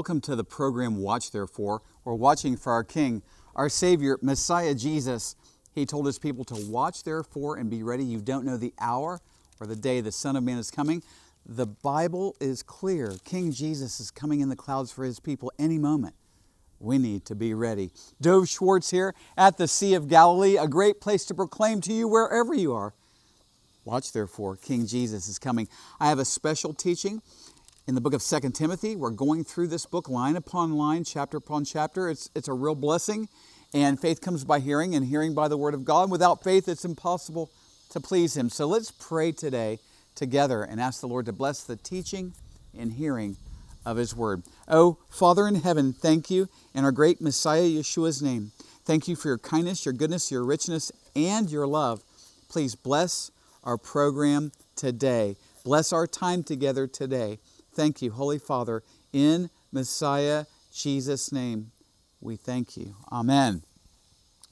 [0.00, 1.82] welcome to the program Watch Therefore.
[2.04, 3.20] We're watching for our King,
[3.54, 5.36] our Savior, Messiah Jesus.
[5.74, 8.02] He told his people to watch therefore and be ready.
[8.02, 9.20] You don't know the hour
[9.60, 11.02] or the day the Son of Man is coming.
[11.44, 13.12] The Bible is clear.
[13.26, 16.14] King Jesus is coming in the clouds for his people any moment.
[16.78, 17.90] We need to be ready.
[18.22, 22.08] Dove Schwartz here at the Sea of Galilee, a great place to proclaim to you
[22.08, 22.94] wherever you are.
[23.84, 25.68] Watch therefore, King Jesus is coming.
[25.98, 27.20] I have a special teaching
[27.86, 28.96] in the book of Second Timothy.
[28.96, 32.08] We're going through this book line upon line, chapter upon chapter.
[32.08, 33.28] It's, it's a real blessing.
[33.72, 36.10] And faith comes by hearing, and hearing by the word of God.
[36.10, 37.50] Without faith, it's impossible
[37.90, 38.48] to please Him.
[38.48, 39.78] So let's pray today
[40.14, 42.34] together and ask the Lord to bless the teaching
[42.76, 43.36] and hearing
[43.86, 44.42] of His word.
[44.68, 48.52] Oh, Father in heaven, thank you in our great Messiah Yeshua's name.
[48.84, 52.02] Thank you for your kindness, your goodness, your richness, and your love.
[52.48, 53.30] Please bless
[53.62, 55.36] our program today.
[55.64, 57.38] Bless our time together today.
[57.72, 58.82] Thank you, Holy Father,
[59.12, 61.72] in Messiah Jesus' name.
[62.20, 62.96] We thank you.
[63.10, 63.62] Amen.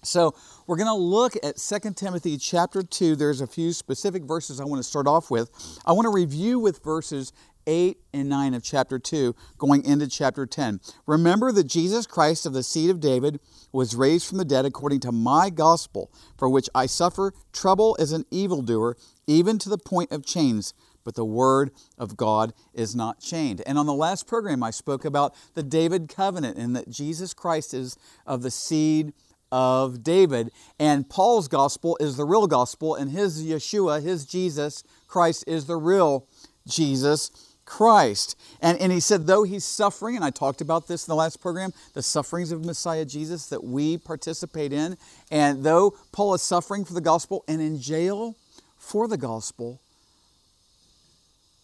[0.04, 0.36] So,
[0.68, 3.16] we're going to look at 2 Timothy chapter 2.
[3.16, 5.50] There's a few specific verses I want to start off with.
[5.84, 7.32] I want to review with verses
[7.66, 10.80] 8 and 9 of chapter 2, going into chapter 10.
[11.06, 13.40] Remember that Jesus Christ of the seed of David
[13.72, 18.12] was raised from the dead according to my gospel, for which I suffer trouble as
[18.12, 18.96] an evildoer,
[19.26, 20.72] even to the point of chains
[21.04, 23.62] but the word of God is not chained.
[23.66, 27.74] And on the last program, I spoke about the David covenant and that Jesus Christ
[27.74, 27.96] is
[28.26, 29.12] of the seed
[29.50, 30.50] of David.
[30.78, 35.76] And Paul's gospel is the real gospel, and his Yeshua, his Jesus Christ, is the
[35.76, 36.26] real
[36.66, 37.30] Jesus
[37.64, 38.34] Christ.
[38.60, 41.40] And, and he said, though he's suffering, and I talked about this in the last
[41.40, 44.96] program, the sufferings of Messiah Jesus that we participate in,
[45.30, 48.36] and though Paul is suffering for the gospel and in jail
[48.76, 49.80] for the gospel,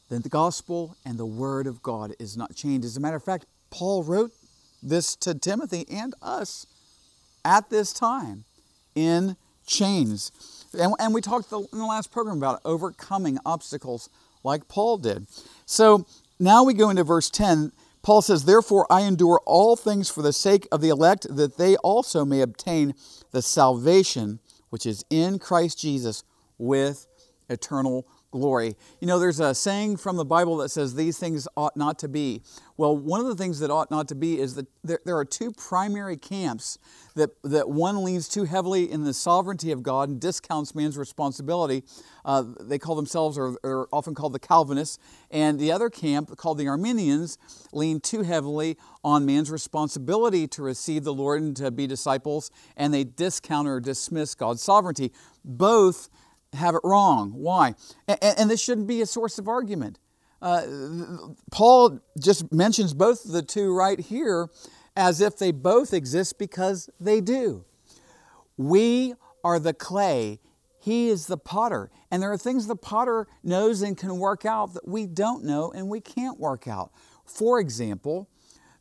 [0.09, 2.85] the gospel and the word of God is not changed.
[2.85, 4.33] As a matter of fact, Paul wrote
[4.83, 6.67] this to Timothy and us
[7.45, 8.45] at this time
[8.95, 10.31] in chains.
[10.79, 14.09] And, and we talked in the last program about overcoming obstacles
[14.43, 15.27] like Paul did.
[15.67, 16.07] So
[16.39, 17.73] now we go into verse 10.
[18.03, 21.77] Paul says, Therefore I endure all things for the sake of the elect, that they
[21.77, 22.95] also may obtain
[23.33, 26.25] the salvation which is in Christ Jesus
[26.59, 27.07] with
[27.49, 28.75] eternal glory.
[29.01, 32.09] You know, there's a saying from the Bible that says these things ought not to
[32.09, 32.43] be.
[32.77, 35.25] Well, one of the things that ought not to be is that there, there are
[35.25, 36.77] two primary camps
[37.15, 41.85] that, that one leans too heavily in the sovereignty of God and discounts man's responsibility.
[42.25, 44.99] Uh, they call themselves, or are often called the Calvinists.
[45.31, 47.39] And the other camp, called the Arminians,
[47.73, 52.93] lean too heavily on man's responsibility to receive the Lord and to be disciples, and
[52.93, 55.13] they discount or dismiss God's sovereignty.
[55.45, 56.09] Both
[56.55, 57.33] have it wrong.
[57.33, 57.75] Why?
[58.07, 59.99] And, and this shouldn't be a source of argument.
[60.43, 60.63] Uh,
[61.51, 64.49] Paul just mentions both the two right here
[64.97, 67.65] as if they both exist because they do.
[68.57, 70.41] We are the clay,
[70.79, 71.91] he is the potter.
[72.11, 75.73] And there are things the potter knows and can work out that we don't know
[75.73, 76.93] and we can't work out.
[77.25, 78.29] For example,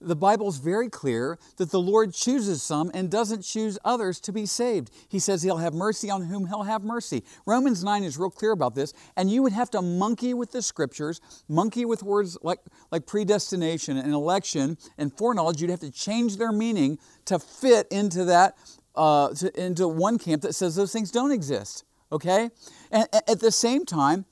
[0.03, 4.31] the Bible is very clear that the Lord chooses some and doesn't choose others to
[4.31, 4.91] be saved.
[5.07, 7.23] He says He'll have mercy on whom He'll have mercy.
[7.45, 10.61] Romans 9 is real clear about this, and you would have to monkey with the
[10.61, 12.59] scriptures, monkey with words like,
[12.91, 15.61] like predestination and election and foreknowledge.
[15.61, 18.57] You'd have to change their meaning to fit into that,
[18.95, 21.85] uh, to, into one camp that says those things don't exist.
[22.11, 22.49] Okay?
[22.91, 24.25] And at the same time,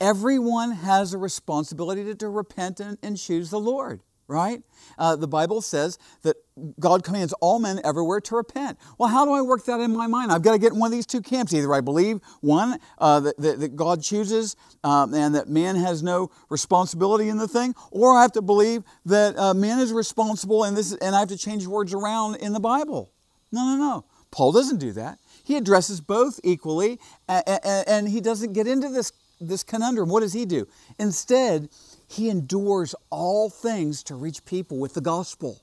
[0.00, 4.62] everyone has a responsibility to, to repent and, and choose the Lord right?
[4.98, 6.36] Uh, the Bible says that
[6.78, 8.78] God commands all men everywhere to repent.
[8.98, 10.32] Well, how do I work that in my mind?
[10.32, 11.52] I've got to get in one of these two camps.
[11.54, 16.02] Either I believe, one, uh, that, that, that, God chooses um, and that man has
[16.02, 20.64] no responsibility in the thing, or I have to believe that uh, man is responsible
[20.64, 23.12] and, this, and I have to change words around in the Bible.
[23.50, 24.04] No, no, no.
[24.30, 25.18] Paul doesn't do that.
[25.44, 26.98] He addresses both equally,
[27.28, 30.08] and, and, and he doesn't get into this, this conundrum.
[30.08, 30.66] What does he do?
[30.98, 31.68] Instead,
[32.12, 35.62] he endures all things to reach people with the gospel.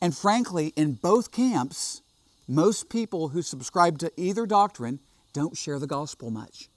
[0.00, 2.02] And frankly, in both camps,
[2.48, 5.00] most people who subscribe to either doctrine
[5.32, 6.68] don't share the gospel much.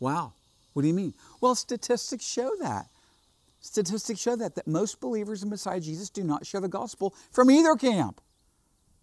[0.00, 0.32] Wow.
[0.72, 1.14] What do you mean?
[1.40, 2.86] Well, statistics show that.
[3.60, 7.50] Statistics show that, that most believers in Messiah Jesus do not share the gospel from
[7.50, 8.20] either camp.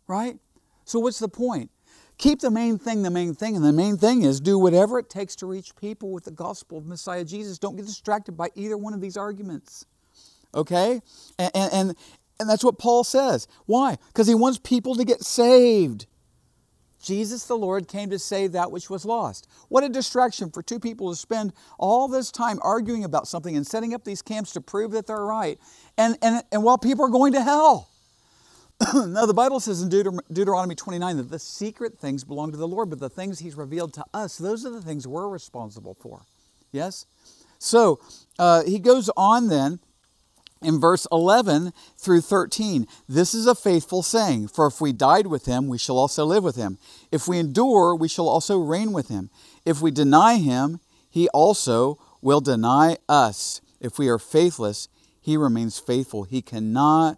[0.07, 0.37] Right?
[0.85, 1.71] So, what's the point?
[2.17, 5.09] Keep the main thing the main thing, and the main thing is do whatever it
[5.09, 7.57] takes to reach people with the gospel of Messiah Jesus.
[7.57, 9.85] Don't get distracted by either one of these arguments.
[10.53, 11.01] Okay?
[11.39, 11.95] And, and,
[12.39, 13.47] and that's what Paul says.
[13.65, 13.97] Why?
[14.07, 16.05] Because he wants people to get saved.
[17.03, 19.47] Jesus the Lord came to save that which was lost.
[19.67, 23.67] What a distraction for two people to spend all this time arguing about something and
[23.67, 25.59] setting up these camps to prove that they're right.
[25.97, 27.89] And, and, and while people are going to hell.
[28.93, 32.67] now, the Bible says in Deuter- Deuteronomy 29 that the secret things belong to the
[32.67, 36.21] Lord, but the things He's revealed to us, those are the things we're responsible for.
[36.71, 37.05] Yes?
[37.59, 37.99] So,
[38.39, 39.79] uh, he goes on then
[40.61, 42.87] in verse 11 through 13.
[43.07, 46.43] This is a faithful saying, for if we died with him, we shall also live
[46.43, 46.77] with him.
[47.11, 49.29] If we endure, we shall also reign with him.
[49.65, 53.61] If we deny him, he also will deny us.
[53.79, 54.87] If we are faithless,
[55.21, 56.23] he remains faithful.
[56.23, 57.17] He cannot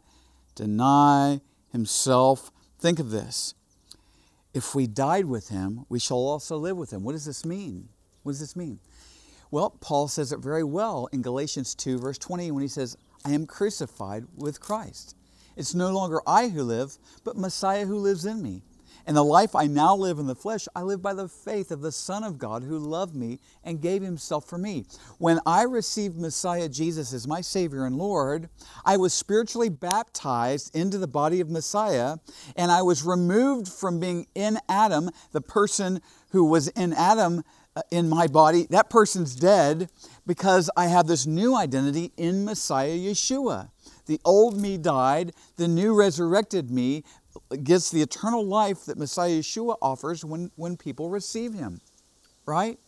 [0.56, 1.42] deny
[1.76, 2.52] himself.
[2.80, 3.54] Think of this.
[4.54, 7.04] If we died with him, we shall also live with him.
[7.04, 7.90] What does this mean?
[8.24, 8.80] What does this mean?
[9.52, 13.32] Well, Paul says it very well in Galatians 2, verse 20, when he says, I
[13.32, 15.16] am crucified with Christ.
[15.58, 18.64] It's no longer I who live, but Messiah who lives in me.
[19.08, 21.82] And the life I now live in the flesh, I live by the faith of
[21.82, 24.86] the Son of God who loved me and gave himself for me.
[25.20, 28.50] When I received Messiah Jesus as my Savior and Lord,
[28.84, 32.18] I was spiritually baptized into the body of Messiah,
[32.56, 37.44] and I was removed from being in Adam, the person who was in Adam
[37.76, 38.66] uh, in my body.
[38.70, 39.90] That person's dead,
[40.26, 43.70] because I have this new identity in Messiah Yeshua.
[44.06, 47.04] The old me died, the new resurrected me
[47.64, 51.82] gets the eternal life that Messiah Yeshua offers when, when people receive him,
[52.46, 52.80] right?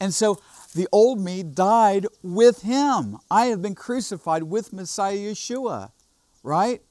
[0.00, 0.40] And so
[0.74, 3.18] the old me died with him.
[3.30, 5.92] I have been crucified with Messiah Yeshua,
[6.42, 6.82] right?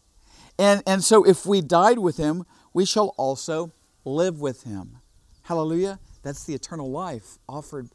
[0.60, 3.72] And, and so if we died with him, we shall also
[4.04, 4.98] live with him.
[5.44, 6.00] Hallelujah.
[6.24, 7.90] That's the eternal life offered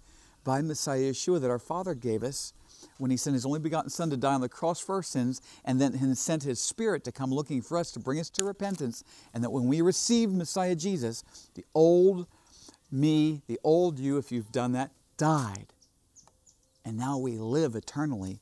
[0.45, 2.53] by Messiah Yeshua that our Father gave us
[2.99, 5.41] when He sent His only begotten Son to die on the cross for our sins,
[5.65, 8.45] and then He sent His Spirit to come looking for us to bring us to
[8.45, 11.25] repentance, and that when we receive Messiah Jesus,
[11.55, 12.27] the old
[12.91, 15.73] me, the old you, if you've done that, died.
[16.85, 18.41] And now we live eternally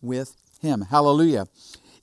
[0.00, 0.82] with Him.
[0.90, 1.46] Hallelujah.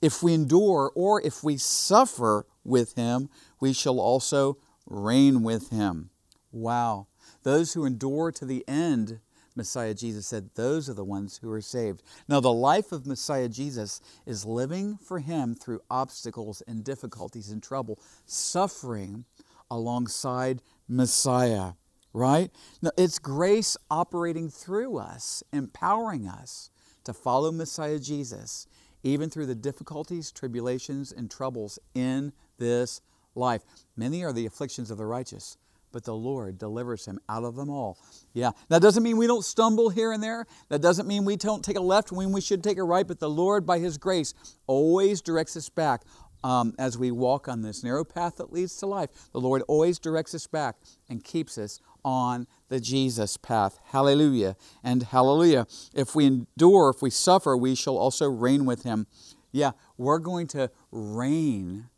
[0.02, 3.30] If we endure or if we suffer with Him,
[3.60, 6.12] we shall also reign with Him.
[6.52, 7.08] Wow.
[7.44, 9.20] Those who endure to the end
[9.58, 12.04] Messiah Jesus said, those are the ones who are saved.
[12.30, 17.62] Now, the life of Messiah Jesus is living for Him through obstacles and difficulties and
[17.62, 19.26] trouble, suffering
[19.70, 21.74] alongside Messiah,
[22.14, 22.52] right?
[22.82, 26.70] Now, it's grace operating through us, empowering us
[27.04, 28.68] to follow Messiah Jesus,
[29.04, 33.02] even through the difficulties, tribulations, and troubles in this
[33.36, 33.64] life.
[33.96, 35.58] Many are the afflictions of the righteous
[35.98, 37.98] but the Lord delivers him out of them all.
[38.32, 40.46] Yeah, that doesn't mean we don't stumble here and there.
[40.70, 43.20] That doesn't mean we don't take a left when we should take a right, but
[43.20, 44.36] the Lord, by His grace,
[44.68, 46.04] always directs us back
[46.44, 49.10] um, as we walk on this narrow path that leads to life.
[49.32, 50.76] The Lord always directs us back
[51.10, 53.80] and keeps us on the Jesus path.
[53.86, 55.66] Hallelujah and hallelujah.
[55.96, 59.08] If we endure, if we suffer, we shall also reign with Him.
[59.52, 61.90] Yeah, we're going to reign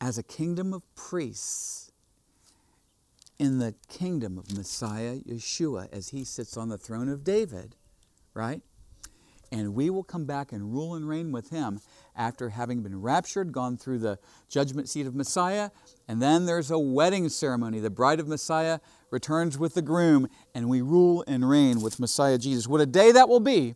[0.00, 1.89] as a kingdom of priests
[3.40, 7.74] in the kingdom of Messiah Yeshua as he sits on the throne of David,
[8.34, 8.60] right?
[9.50, 11.80] And we will come back and rule and reign with him
[12.14, 14.18] after having been raptured, gone through the
[14.50, 15.70] judgment seat of Messiah,
[16.06, 17.80] and then there's a wedding ceremony.
[17.80, 18.78] The bride of Messiah
[19.10, 22.68] returns with the groom, and we rule and reign with Messiah Jesus.
[22.68, 23.74] What a day that will be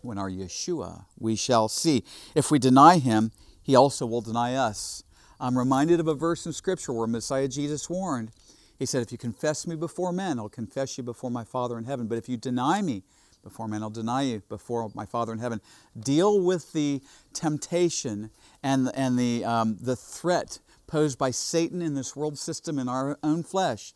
[0.00, 2.04] when our Yeshua we shall see.
[2.34, 5.04] If we deny him, he also will deny us.
[5.38, 8.30] I'm reminded of a verse in Scripture where Messiah Jesus warned
[8.78, 11.84] he said, If you confess me before men, I'll confess you before my Father in
[11.84, 12.06] heaven.
[12.06, 13.02] But if you deny me
[13.42, 15.60] before men, I'll deny you before my Father in heaven.
[15.98, 17.00] Deal with the
[17.32, 18.30] temptation
[18.62, 23.18] and, and the, um, the threat posed by Satan in this world system in our
[23.22, 23.94] own flesh.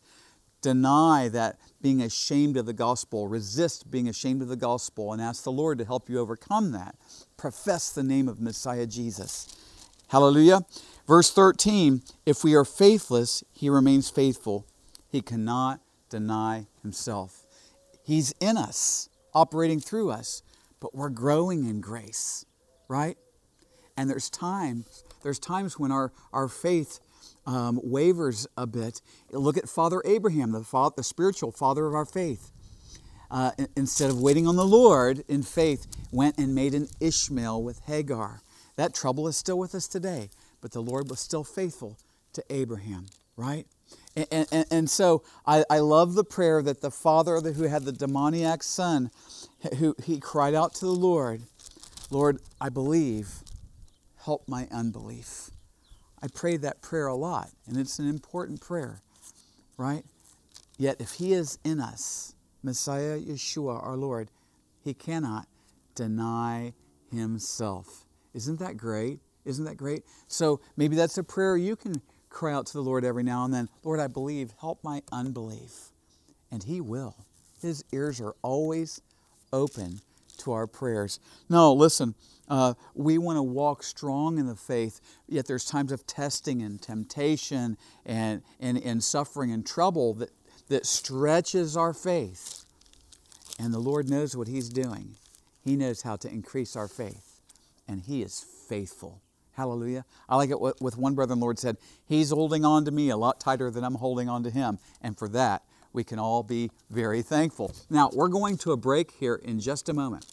[0.61, 3.27] Deny that being ashamed of the gospel.
[3.27, 6.95] Resist being ashamed of the gospel and ask the Lord to help you overcome that.
[7.37, 9.47] Profess the name of Messiah Jesus.
[10.09, 10.61] Hallelujah.
[11.07, 14.65] Verse 13 If we are faithless, he remains faithful
[15.09, 17.45] he cannot deny himself.
[18.03, 20.43] He's in us, operating through us,
[20.79, 22.45] but we're growing in grace,
[22.87, 23.17] right?
[23.95, 26.99] And there's times, there's times when our, our faith
[27.45, 29.01] um, wavers a bit.
[29.31, 32.51] Look at Father Abraham, the, father, the spiritual father of our faith.
[33.29, 37.79] Uh, instead of waiting on the Lord in faith, went and made an Ishmael with
[37.85, 38.41] Hagar.
[38.77, 40.29] That trouble is still with us today,
[40.67, 41.97] but the Lord was still faithful
[42.33, 43.05] to Abraham,
[43.37, 43.65] right?
[44.17, 47.93] And, and, and, so I, I love the prayer that the father who had the
[47.93, 49.09] demoniac son,
[49.77, 51.43] who he cried out to the Lord,
[52.09, 53.29] Lord, I believe,
[54.25, 55.51] help my unbelief.
[56.21, 58.99] I pray that prayer a lot, and it's an important prayer,
[59.77, 60.03] right?
[60.77, 64.31] Yet if He is in us, Messiah Yeshua, our Lord,
[64.83, 65.47] He cannot
[65.95, 66.73] deny
[67.09, 68.03] Himself.
[68.33, 69.21] Isn't that great?
[69.47, 70.03] Isn't that great?
[70.27, 73.53] So maybe that's a prayer you can cry out to the Lord every now and
[73.53, 75.89] then Lord, I believe, help my unbelief.
[76.51, 77.15] And He will.
[77.61, 79.01] His ears are always
[79.51, 80.01] open
[80.39, 81.19] to our prayers.
[81.49, 82.13] No, listen,
[82.47, 86.81] uh, we want to walk strong in the faith, yet there's times of testing and
[86.81, 90.29] temptation and, and, and suffering and trouble that,
[90.69, 92.65] that stretches our faith.
[93.59, 95.15] And the Lord knows what He's doing.
[95.63, 97.41] He knows how to increase our faith,
[97.87, 99.21] and He is faithful.
[99.57, 100.05] Hallelujah.
[100.29, 102.91] I like it what with one brother in the Lord said, He's holding on to
[102.91, 104.77] me a lot tighter than I'm holding on to Him.
[105.01, 107.73] And for that, we can all be very thankful.
[107.89, 110.27] Now, we're going to a break here in just a moment.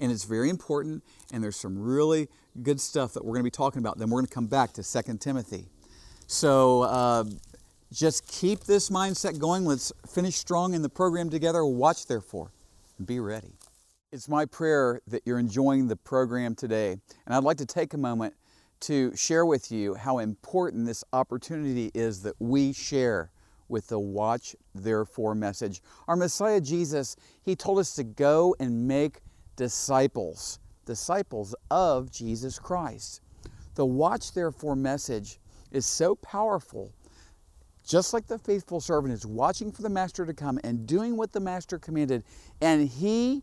[0.00, 2.28] And it's very important, and there's some really
[2.62, 3.98] good stuff that we're going to be talking about.
[3.98, 5.66] Then we're going to come back to 2 Timothy.
[6.26, 7.24] So uh,
[7.92, 9.66] just keep this mindset going.
[9.66, 11.62] Let's finish strong in the program together.
[11.62, 12.52] Watch, therefore,
[12.96, 13.52] and be ready.
[14.10, 16.92] It's my prayer that you're enjoying the program today.
[16.92, 18.32] And I'd like to take a moment
[18.80, 23.30] to share with you how important this opportunity is that we share
[23.68, 25.82] with the Watch Therefore message.
[26.06, 29.20] Our Messiah Jesus, He told us to go and make
[29.56, 33.20] disciples, disciples of Jesus Christ.
[33.74, 35.38] The Watch Therefore message
[35.70, 36.94] is so powerful.
[37.86, 41.32] Just like the faithful servant is watching for the master to come and doing what
[41.32, 42.24] the master commanded,
[42.62, 43.42] and he,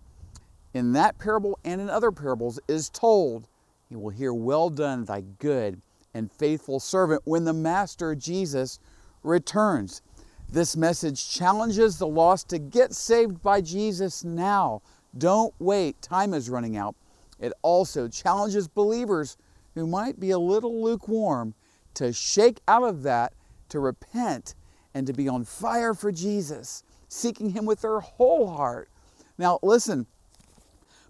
[0.75, 3.48] in that parable and in other parables, is told,
[3.88, 5.82] He will hear, Well done, thy good
[6.13, 8.79] and faithful servant, when the master Jesus
[9.24, 10.01] returns.
[10.50, 14.82] This message challenges the lost to get saved by Jesus now.
[15.17, 16.94] Don't wait, time is running out.
[17.39, 19.38] It also challenges believers
[19.75, 21.53] who might be a little lukewarm
[21.94, 23.32] to shake out of that,
[23.70, 24.55] to repent,
[24.94, 28.89] and to be on fire for Jesus, seeking Him with their whole heart.
[29.38, 30.05] Now, listen,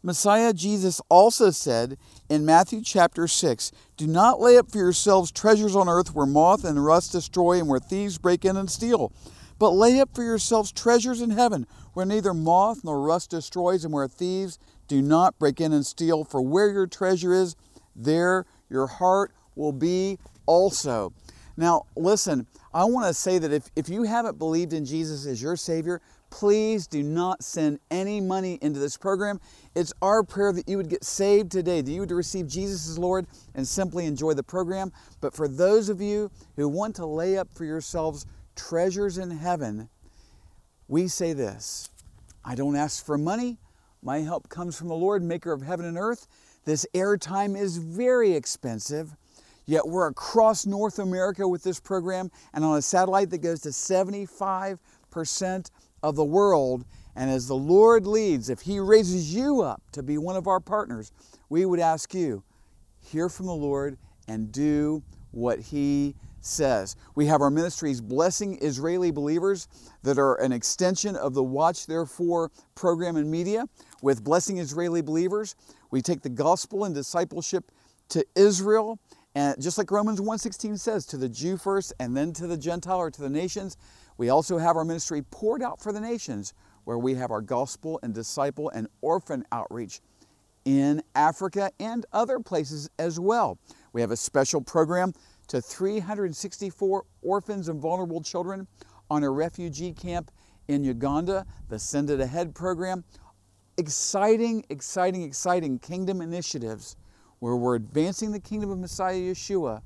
[0.06, 1.98] Messiah Jesus also said
[2.30, 6.64] in Matthew chapter 6 Do not lay up for yourselves treasures on earth where moth
[6.64, 9.12] and rust destroy and where thieves break in and steal,
[9.58, 13.92] but lay up for yourselves treasures in heaven where neither moth nor rust destroys and
[13.92, 16.24] where thieves do not break in and steal.
[16.24, 17.56] For where your treasure is,
[17.96, 21.14] there your heart will be also.
[21.58, 22.46] Now, listen,
[22.76, 26.02] I want to say that if, if you haven't believed in Jesus as your Savior,
[26.30, 29.40] please do not send any money into this program.
[29.76, 32.98] It's our prayer that you would get saved today, that you would receive Jesus as
[32.98, 34.94] Lord and simply enjoy the program.
[35.20, 39.90] But for those of you who want to lay up for yourselves treasures in heaven,
[40.88, 41.90] we say this
[42.44, 43.58] I don't ask for money.
[44.02, 46.28] My help comes from the Lord, maker of heaven and earth.
[46.64, 49.16] This airtime is very expensive.
[49.66, 53.70] Yet we're across North America with this program and on a satellite that goes to
[53.70, 54.78] 75%
[56.04, 56.86] of the world.
[57.16, 60.60] And as the Lord leads, if He raises you up to be one of our
[60.60, 61.12] partners,
[61.50, 62.44] we would ask you,
[63.00, 66.96] hear from the Lord and do what He says.
[67.16, 69.68] We have our ministries blessing Israeli believers
[70.04, 73.66] that are an extension of the Watch Therefore program and media.
[74.02, 75.56] With blessing Israeli believers,
[75.92, 77.72] we take the gospel and discipleship
[78.10, 79.00] to Israel
[79.36, 82.98] and just like Romans 1:16 says, to the Jew first and then to the Gentile
[82.98, 83.76] or to the nations,
[84.18, 86.54] we also have our ministry poured out for the nations,
[86.86, 90.02] where we have our gospel and disciple and orphan outreach
[90.64, 93.60] in Africa and other places as well.
[93.94, 95.14] We have a special program
[95.48, 98.68] to 364 orphans and vulnerable children
[99.10, 100.32] on a refugee camp
[100.68, 103.04] in Uganda, the Send It Ahead program.
[103.78, 106.96] Exciting, exciting, exciting kingdom initiatives
[107.40, 109.82] where we're advancing the kingdom of Messiah Yeshua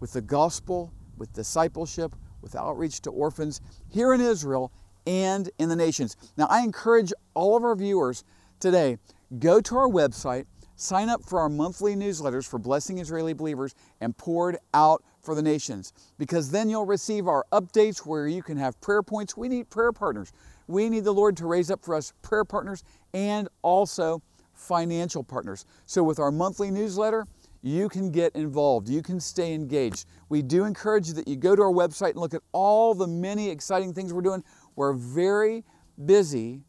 [0.00, 4.72] with the gospel, with discipleship, with outreach to orphans here in Israel
[5.06, 6.16] and in the nations.
[6.36, 8.24] Now, I encourage all of our viewers
[8.58, 8.98] today
[9.38, 14.16] go to our website, sign up for our monthly newsletters for Blessing Israeli Believers, and
[14.16, 15.92] poured out for the nations.
[16.18, 19.36] Because then you'll receive our updates where you can have prayer points.
[19.36, 20.32] We need prayer partners.
[20.66, 24.22] We need the Lord to raise up for us prayer partners and also
[24.54, 25.64] financial partners.
[25.86, 27.26] So, with our monthly newsletter,
[27.62, 28.88] you can get involved.
[28.88, 30.06] You can stay engaged.
[30.28, 33.06] We do encourage you that you go to our website and look at all the
[33.06, 34.42] many exciting things we're doing.
[34.76, 35.64] We're very
[36.02, 36.62] busy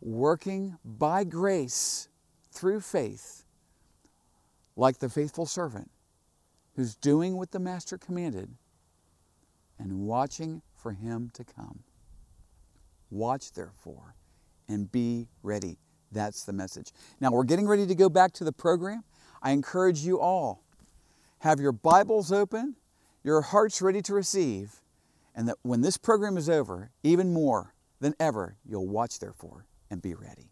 [0.00, 2.08] working by grace
[2.50, 3.44] through faith,
[4.76, 5.90] like the faithful servant
[6.76, 8.50] who's doing what the Master commanded
[9.78, 11.80] and watching for him to come.
[13.10, 14.14] Watch, therefore,
[14.68, 15.78] and be ready.
[16.10, 16.92] That's the message.
[17.20, 19.04] Now, we're getting ready to go back to the program.
[19.42, 20.62] I encourage you all
[21.40, 22.76] have your Bibles open,
[23.24, 24.81] your hearts ready to receive,
[25.34, 30.02] and that when this program is over, even more than ever, you'll watch, therefore, and
[30.02, 30.50] be ready.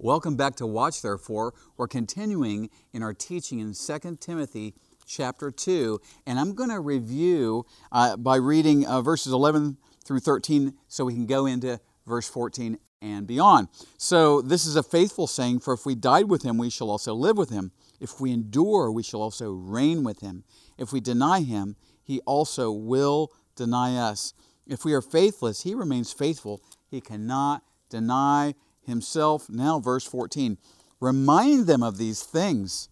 [0.00, 1.54] Welcome back to Watch Therefore.
[1.76, 4.74] We're continuing in our teaching in 2 Timothy
[5.06, 10.74] chapter 2, and I'm going to review uh, by reading uh, verses 11 through 13
[10.86, 13.68] so we can go into verse 14 and beyond.
[13.96, 17.12] So, this is a faithful saying For if we died with him, we shall also
[17.14, 17.72] live with him.
[18.00, 20.44] If we endure, we shall also reign with him.
[20.76, 24.32] If we deny him, he also will deny us.
[24.66, 26.62] If we are faithless, he remains faithful.
[26.90, 29.50] He cannot deny himself.
[29.50, 30.56] Now, verse 14
[31.00, 32.88] remind them of these things,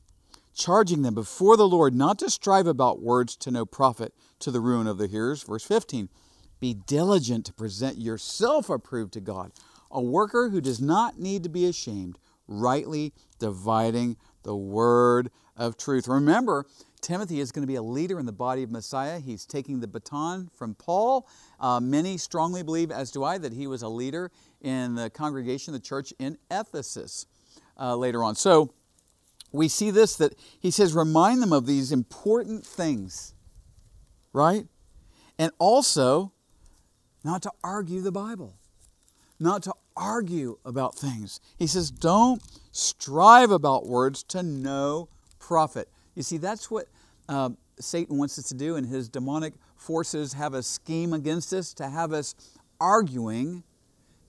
[0.55, 4.61] charging them before the Lord not to strive about words to no profit to the
[4.61, 5.43] ruin of the hearers.
[5.43, 6.09] Verse 15
[6.61, 9.53] Be diligent to present yourself approved to God,
[9.91, 16.09] a worker who does not need to be ashamed, rightly dividing the word of truth.
[16.09, 16.67] Remember,
[17.03, 19.19] Timothy is going to be a leader in the body of Messiah.
[19.19, 21.29] He's taking the baton from Paul.
[21.61, 24.31] Uh, many strongly believe, as do I, that he was a leader
[24.63, 27.27] in the congregation, the church in Ephesus
[27.79, 28.35] uh, later on.
[28.37, 28.73] So
[29.53, 33.35] we see this that he says, remind them of these important things,
[34.33, 34.67] right?
[35.39, 36.33] And also,
[37.25, 38.57] not to argue the Bible,
[39.39, 41.41] not to argue about things.
[41.57, 45.89] He says, don't strive about words to no profit.
[46.15, 46.87] You see, that's what
[47.29, 51.73] uh, Satan wants us to do, and his demonic forces have a scheme against us
[51.75, 52.35] to have us
[52.81, 53.63] arguing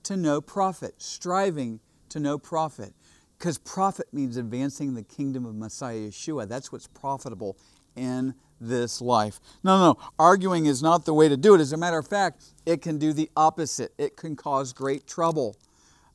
[0.03, 2.93] to no profit, striving to no profit.
[3.38, 6.48] Because profit means advancing the kingdom of Messiah Yeshua.
[6.48, 7.57] That's what's profitable
[7.96, 9.39] in this life.
[9.63, 10.00] No, no, no.
[10.17, 11.61] arguing is not the way to do it.
[11.61, 15.55] As a matter of fact, it can do the opposite, it can cause great trouble.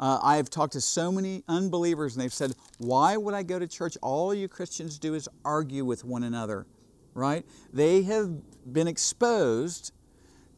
[0.01, 3.59] Uh, I have talked to so many unbelievers, and they've said, Why would I go
[3.59, 3.97] to church?
[4.03, 6.67] All you Christians do is argue with one another,
[7.15, 7.47] right?
[7.73, 8.31] They have
[8.73, 9.93] been exposed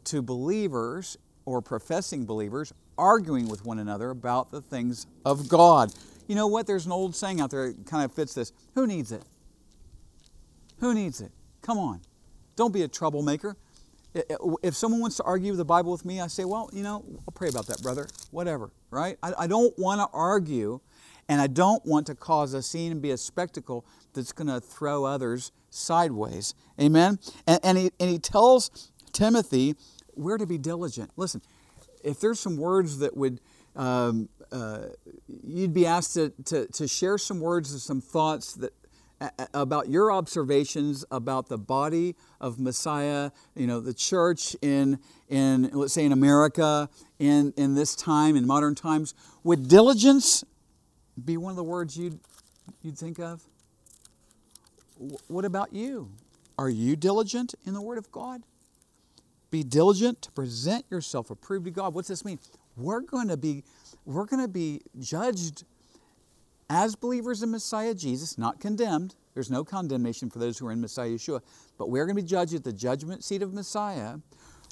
[0.04, 5.92] to believers or professing believers arguing with one another about the things of God.
[6.26, 6.66] You know what?
[6.66, 8.52] There's an old saying out there that kind of fits this.
[8.74, 9.22] Who needs it?
[10.78, 11.32] Who needs it?
[11.64, 12.02] Come on.
[12.56, 13.56] Don't be a troublemaker.
[14.62, 17.32] If someone wants to argue the Bible with me, I say, well, you know, I'll
[17.34, 18.06] pray about that, brother.
[18.30, 19.16] Whatever, right?
[19.22, 20.80] I, I don't want to argue,
[21.28, 24.60] and I don't want to cause a scene and be a spectacle that's going to
[24.60, 26.54] throw others sideways.
[26.78, 27.18] Amen?
[27.46, 29.74] And, and, he, and he tells Timothy
[30.12, 31.10] where to be diligent.
[31.16, 31.40] Listen,
[32.04, 33.40] if there's some words that would,
[33.74, 34.90] um, uh,
[35.26, 38.74] you'd be asked to, to, to share some words and some thoughts that
[39.52, 45.92] about your observations about the body of Messiah, you know, the church in, in let's
[45.92, 50.44] say in America in, in this time, in modern times, would diligence
[51.22, 52.18] be one of the words you'd,
[52.82, 53.42] you'd think of?
[55.28, 56.10] What about you?
[56.58, 58.42] Are you diligent in the Word of God?
[59.50, 61.94] Be diligent to present yourself approved to God.
[61.94, 62.38] What's this mean?
[62.76, 63.64] We're going to be,
[64.04, 65.64] we're going to be judged
[66.74, 69.14] as believers in Messiah Jesus, not condemned.
[69.34, 71.40] There's no condemnation for those who are in Messiah Yeshua,
[71.78, 74.16] but we're going to be judged at the judgment seat of Messiah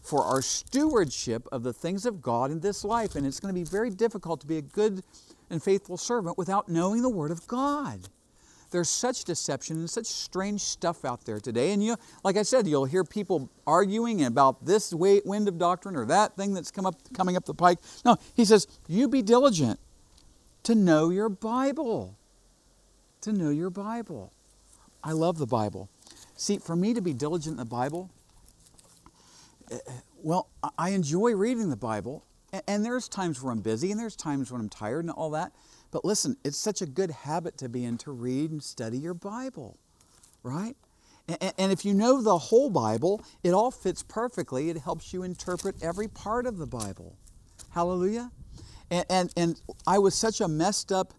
[0.02, 3.14] for our stewardship of the things of God in this life.
[3.14, 5.02] And it's going to be very difficult to be a good
[5.50, 8.08] and faithful servant without knowing the Word of God.
[8.70, 11.72] There's such deception and such strange stuff out there today.
[11.72, 16.06] And you, like I said, you'll hear people arguing about this wind of doctrine or
[16.06, 17.78] that thing that's come up, coming up the pike.
[18.04, 19.78] No, he says, you be diligent
[20.64, 22.16] to know your Bible.
[23.22, 24.32] To know your Bible.
[25.02, 25.88] I love the Bible.
[26.36, 28.10] See, for me to be diligent in the Bible,
[29.70, 30.48] eh, eh, well,
[30.78, 32.24] I enjoy reading the Bible,
[32.66, 35.52] and there's times where I'm busy, and there's times when I'm tired and all that.
[35.90, 39.14] But listen, it's such a good habit to be in to read and study your
[39.14, 39.78] Bible,
[40.42, 40.76] right?
[41.28, 44.70] And if you know the whole Bible, it all fits perfectly.
[44.70, 47.16] It helps you interpret every part of the Bible.
[47.70, 48.32] Hallelujah.
[48.90, 51.14] And, and, and I was such a messed up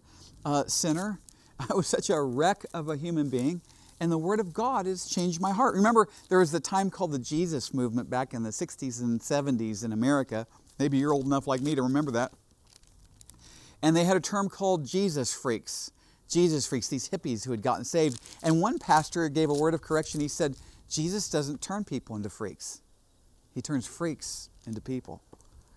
[0.45, 1.19] uh, sinner.
[1.59, 3.61] I was such a wreck of a human being.
[3.99, 5.75] And the Word of God has changed my heart.
[5.75, 9.85] Remember, there was the time called the Jesus movement back in the 60s and 70s
[9.85, 10.45] in America.
[10.79, 12.33] Maybe you're old enough like me to remember that.
[13.81, 15.91] And they had a term called Jesus freaks.
[16.29, 18.19] Jesus freaks, these hippies who had gotten saved.
[18.41, 20.19] And one pastor gave a word of correction.
[20.19, 20.55] He said,
[20.89, 22.81] Jesus doesn't turn people into freaks,
[23.53, 25.21] he turns freaks into people.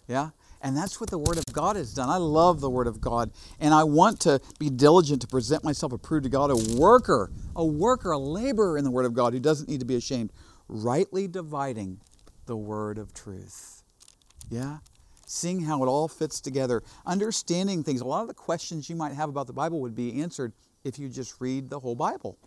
[0.08, 0.30] Yeah?
[0.66, 2.08] And that's what the Word of God has done.
[2.08, 3.30] I love the Word of God.
[3.60, 7.64] And I want to be diligent to present myself approved to God, a worker, a
[7.64, 10.32] worker, a laborer in the Word of God who doesn't need to be ashamed,
[10.68, 12.00] rightly dividing
[12.46, 13.84] the Word of truth.
[14.50, 14.78] Yeah?
[15.28, 18.00] seeing how it all fits together, understanding things.
[18.00, 20.52] A lot of the questions you might have about the Bible would be answered
[20.84, 22.38] if you just read the whole Bible.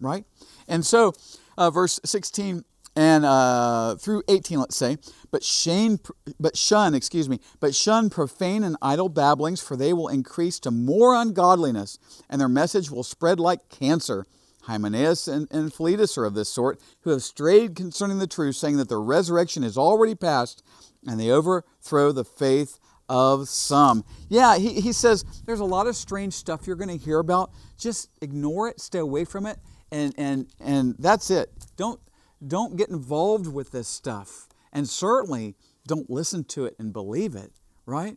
[0.00, 0.24] right?
[0.68, 1.12] And so,
[1.58, 4.98] uh, verse 16 and uh, through 18, let's say,
[5.30, 5.98] but shame,
[6.38, 10.70] but shun, excuse me, but shun profane and idle babblings, for they will increase to
[10.70, 14.26] more ungodliness, and their message will spread like cancer.
[14.64, 18.76] Hymenaeus and, and Philetus are of this sort, who have strayed concerning the truth, saying
[18.76, 20.62] that the resurrection is already past,
[21.06, 22.78] and they overthrow the faith
[23.08, 24.04] of some.
[24.28, 27.50] Yeah, he, he says there's a lot of strange stuff you're going to hear about.
[27.76, 29.58] Just ignore it, stay away from it,
[29.90, 31.50] and and and that's it.
[31.76, 32.00] Don't
[32.46, 35.54] don't get involved with this stuff, and certainly
[35.86, 37.52] don't listen to it and believe it.
[37.86, 38.16] Right?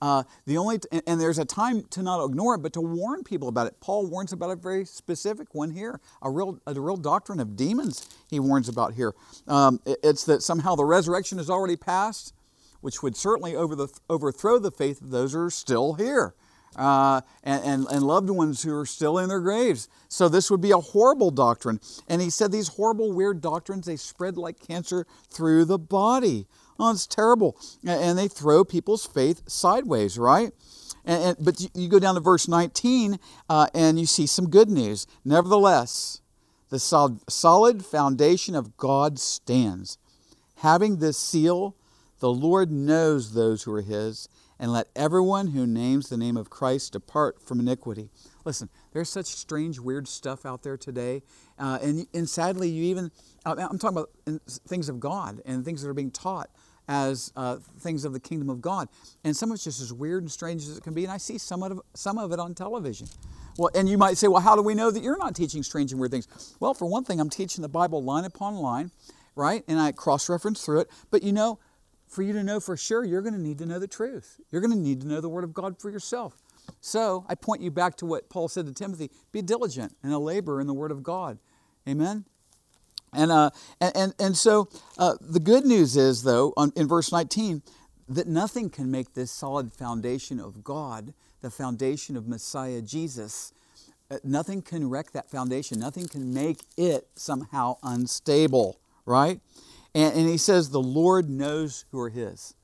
[0.00, 3.24] Uh, the only t- and there's a time to not ignore it, but to warn
[3.24, 3.80] people about it.
[3.80, 8.06] Paul warns about a very specific one here, a real a real doctrine of demons.
[8.28, 9.14] He warns about here.
[9.48, 12.34] Um, it's that somehow the resurrection is already past,
[12.82, 16.34] which would certainly over the, overthrow the faith of those who are still here.
[16.74, 19.88] Uh, and, and, and, loved ones who are still in their graves.
[20.08, 21.80] So this would be a horrible doctrine.
[22.06, 26.46] And he said these horrible, weird doctrines, they spread like cancer through the body.
[26.78, 27.56] Oh, it's terrible.
[27.86, 30.52] And they throw people's faith sideways, right?
[31.06, 34.68] And, and but you, go down to verse 19 uh, and you see some good
[34.68, 35.06] news.
[35.24, 36.20] Nevertheless,
[36.68, 39.98] the solid, solid foundation of God stands,
[40.56, 41.76] having this seal,
[42.18, 46.50] the Lord knows those who are his and let everyone who names the name of
[46.50, 48.10] Christ depart from iniquity.
[48.44, 51.22] Listen, there's such strange, weird stuff out there today.
[51.58, 53.10] Uh, and, and sadly, you even,
[53.44, 54.10] I'm talking about
[54.68, 56.50] things of God and things that are being taught
[56.88, 58.88] as uh, things of the kingdom of God.
[59.24, 61.04] And some of it's just as weird and strange as it can be.
[61.04, 63.08] And I see some of, some of it on television.
[63.58, 65.90] Well, and you might say, well, how do we know that you're not teaching strange
[65.90, 66.54] and weird things?
[66.60, 68.90] Well, for one thing, I'm teaching the Bible line upon line,
[69.34, 69.64] right?
[69.66, 70.90] And I cross reference through it.
[71.10, 71.58] But you know,
[72.06, 74.40] for you to know for sure, you're going to need to know the truth.
[74.50, 76.42] You're going to need to know the Word of God for yourself.
[76.80, 80.18] So I point you back to what Paul said to Timothy be diligent and a
[80.18, 81.38] laborer in the Word of God.
[81.88, 82.24] Amen?
[83.12, 87.62] And, uh, and, and, so uh, the good news is, though, on, in verse 19,
[88.08, 93.52] that nothing can make this solid foundation of God, the foundation of Messiah Jesus,
[94.10, 95.80] uh, nothing can wreck that foundation.
[95.80, 99.40] Nothing can make it somehow unstable, right?
[99.96, 102.54] And, and he says, The Lord knows who are his.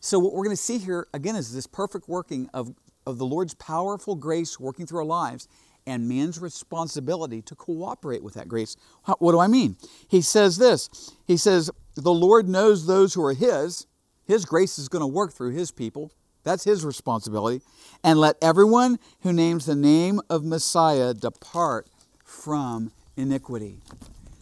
[0.00, 2.74] So, what we're going to see here, again, is this perfect working of,
[3.06, 5.48] of the Lord's powerful grace working through our lives
[5.86, 8.76] and man's responsibility to cooperate with that grace.
[9.18, 9.76] What do I mean?
[10.08, 10.90] He says this
[11.26, 13.86] He says, The Lord knows those who are His.
[14.26, 16.12] His grace is going to work through His people.
[16.42, 17.64] That's His responsibility.
[18.02, 21.88] And let everyone who names the name of Messiah depart
[22.22, 23.80] from iniquity.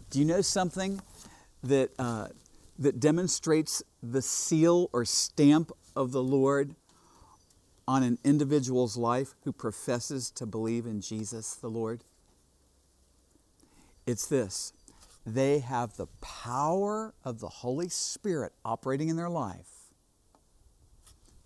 [0.09, 1.01] Do you know something?
[1.63, 2.27] That, uh,
[2.77, 6.75] that demonstrates the seal or stamp of the Lord
[7.87, 12.03] on an individual's life who professes to believe in Jesus the Lord?
[14.05, 14.73] It's this
[15.25, 19.73] they have the power of the Holy Spirit operating in their life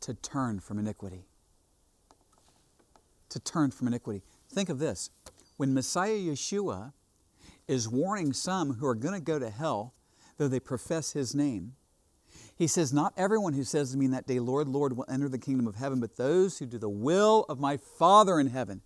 [0.01, 1.25] to turn from iniquity.
[3.29, 4.23] To turn from iniquity.
[4.49, 5.11] Think of this
[5.57, 6.93] when Messiah Yeshua
[7.67, 9.93] is warning some who are going to go to hell
[10.37, 11.73] though they profess his name.
[12.55, 15.29] He says, Not everyone who says to me in that day, Lord, Lord, will enter
[15.29, 18.81] the kingdom of heaven, but those who do the will of my Father in heaven.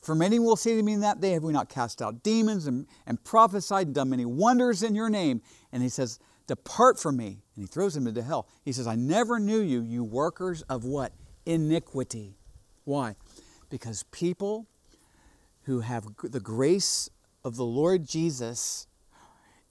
[0.00, 2.66] For many will say to me in that day, Have we not cast out demons
[2.66, 5.42] and, and prophesied and done many wonders in your name?
[5.72, 7.42] And he says, Depart from me.
[7.56, 8.46] And he throws him into hell.
[8.64, 11.12] He says, I never knew you, you workers of what?
[11.44, 12.36] Iniquity.
[12.84, 13.16] Why?
[13.68, 14.68] Because people
[15.62, 17.10] who have the grace
[17.44, 18.86] of the Lord Jesus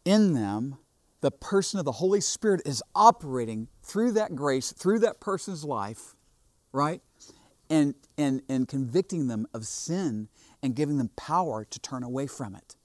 [0.03, 0.77] in them
[1.25, 6.13] the person of the Holy Spirit is operating through that grace, through that person's life,
[6.71, 7.01] right?
[7.67, 10.27] And, and, and convicting them of sin
[10.61, 12.75] and giving them power to turn away from it.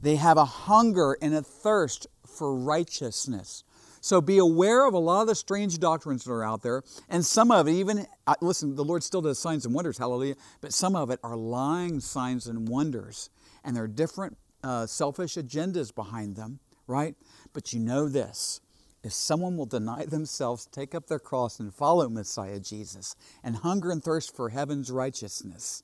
[0.00, 3.62] They have a hunger and a thirst for righteousness.
[4.00, 6.82] So be aware of a lot of the strange doctrines that are out there.
[7.10, 8.06] And some of it, even,
[8.40, 12.00] listen, the Lord still does signs and wonders, hallelujah, but some of it are lying
[12.00, 13.28] signs and wonders.
[13.62, 17.14] And there are different uh, selfish agendas behind them, right?
[17.52, 18.60] But you know this
[19.02, 23.90] if someone will deny themselves, take up their cross, and follow Messiah Jesus, and hunger
[23.90, 25.82] and thirst for heaven's righteousness,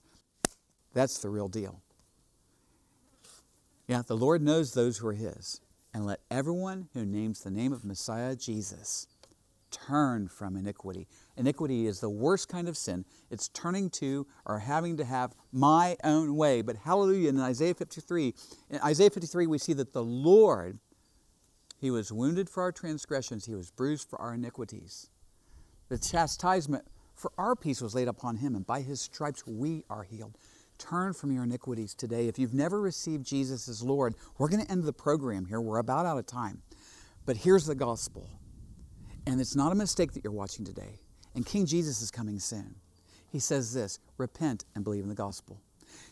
[0.95, 1.83] that's the real deal.
[3.89, 5.61] Yeah, the Lord knows those who are His.
[5.95, 9.07] And let everyone who names the name of Messiah Jesus
[9.71, 11.09] turn from iniquity.
[11.37, 13.05] Iniquity is the worst kind of sin.
[13.31, 16.63] It's turning to or having to have my own way.
[16.63, 18.35] But hallelujah, in Isaiah 53,
[18.71, 20.79] in Isaiah 53, we see that the Lord
[21.79, 25.11] he was wounded for our transgressions, he was bruised for our iniquities.
[25.89, 30.03] The chastisement for our peace was laid upon him, and by his stripes we are
[30.03, 30.37] healed.
[30.79, 32.29] Turn from your iniquities today.
[32.29, 35.61] If you've never received Jesus as Lord, we're going to end the program here.
[35.61, 36.63] We're about out of time.
[37.27, 38.29] But here's the gospel.
[39.27, 41.01] And it's not a mistake that you're watching today.
[41.35, 42.77] And King Jesus is coming soon.
[43.31, 45.61] He says this repent and believe in the gospel.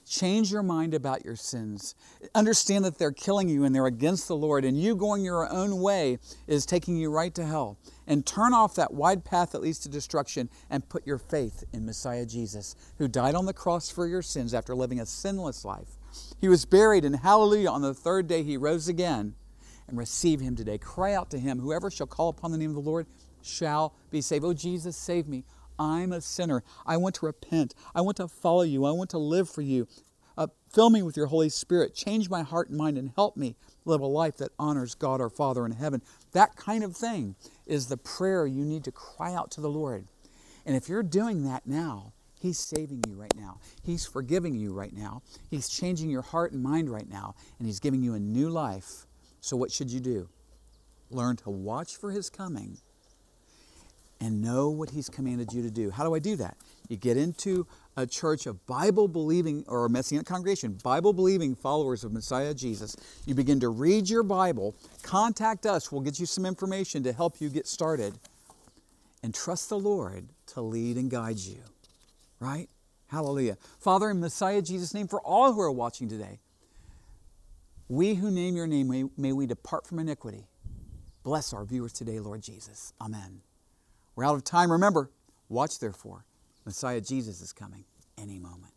[0.08, 1.96] Change your mind about your sins.
[2.32, 5.80] Understand that they're killing you and they're against the Lord, and you going your own
[5.80, 7.76] way is taking you right to hell.
[8.06, 11.84] And turn off that wide path that leads to destruction and put your faith in
[11.84, 15.98] Messiah Jesus, who died on the cross for your sins after living a sinless life.
[16.40, 19.34] He was buried, and hallelujah, on the third day he rose again.
[19.88, 20.78] And receive him today.
[20.78, 21.60] Cry out to him.
[21.60, 23.06] Whoever shall call upon the name of the Lord
[23.40, 24.44] shall be saved.
[24.44, 25.44] Oh, Jesus, save me.
[25.78, 26.62] I'm a sinner.
[26.84, 27.74] I want to repent.
[27.94, 28.84] I want to follow you.
[28.84, 29.86] I want to live for you.
[30.36, 31.94] Uh, fill me with your Holy Spirit.
[31.94, 35.30] Change my heart and mind and help me live a life that honors God our
[35.30, 36.02] Father in heaven.
[36.32, 37.36] That kind of thing
[37.66, 40.06] is the prayer you need to cry out to the Lord.
[40.66, 43.60] And if you're doing that now, He's saving you right now.
[43.82, 45.22] He's forgiving you right now.
[45.50, 47.34] He's changing your heart and mind right now.
[47.58, 49.06] And He's giving you a new life.
[49.40, 50.28] So, what should you do?
[51.08, 52.78] Learn to watch for His coming
[54.20, 55.90] and know what He's commanded you to do.
[55.90, 56.56] How do I do that?
[56.88, 62.04] You get into a church of Bible believing or a Messianic congregation, Bible believing followers
[62.04, 62.96] of Messiah Jesus.
[63.26, 67.40] You begin to read your Bible, contact us, we'll get you some information to help
[67.40, 68.14] you get started,
[69.22, 71.58] and trust the Lord to lead and guide you.
[72.38, 72.68] Right?
[73.08, 73.56] Hallelujah.
[73.78, 76.40] Father, in Messiah Jesus' name, for all who are watching today,
[77.88, 80.46] we who name your name, may, may we depart from iniquity.
[81.22, 82.92] Bless our viewers today, Lord Jesus.
[83.00, 83.40] Amen.
[84.16, 84.72] We're out of time.
[84.72, 85.10] Remember,
[85.50, 86.24] watch therefore.
[86.64, 87.84] Messiah Jesus is coming
[88.16, 88.72] any moment.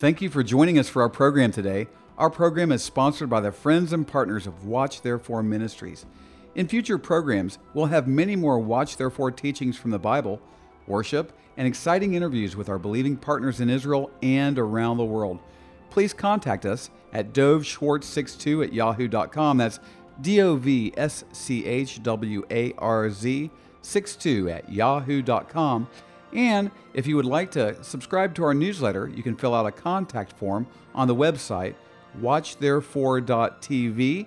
[0.00, 1.86] Thank you for joining us for our program today.
[2.18, 6.04] Our program is sponsored by the friends and partners of Watch Therefore Ministries.
[6.56, 10.42] In future programs, we'll have many more Watch Therefore teachings from the Bible,
[10.88, 15.38] worship, and exciting interviews with our believing partners in Israel and around the world.
[15.90, 19.58] Please contact us at dovschwartz62 at yahoo.com.
[19.58, 19.78] That's
[20.20, 23.50] D O V S C H W A R Z
[23.82, 25.88] 62 at yahoo.com.
[26.32, 29.72] And if you would like to subscribe to our newsletter, you can fill out a
[29.72, 31.74] contact form on the website
[32.20, 34.26] watchtherefore.tv.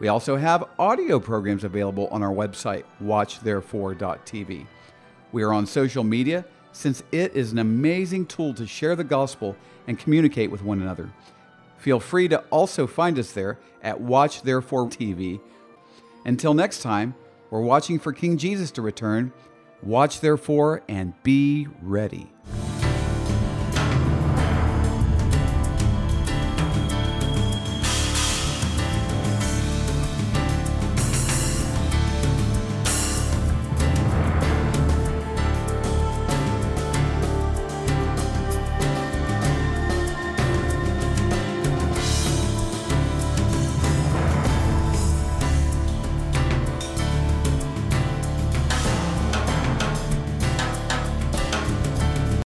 [0.00, 4.66] We also have audio programs available on our website watchtherefore.tv.
[5.32, 9.56] We are on social media since it is an amazing tool to share the gospel
[9.86, 11.10] and communicate with one another.
[11.78, 15.40] Feel free to also find us there at Watch Therefore TV.
[16.24, 17.14] Until next time,
[17.54, 19.32] we're watching for King Jesus to return.
[19.80, 22.28] Watch therefore and be ready.